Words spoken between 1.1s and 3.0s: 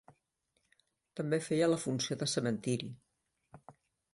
També feia la funció de cementiri.